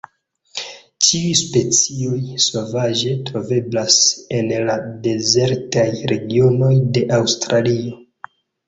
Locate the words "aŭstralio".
7.23-8.05